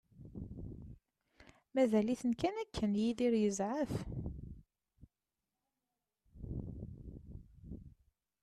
[1.73, 3.93] Mazal-iten kan akken Yidir yezɛef.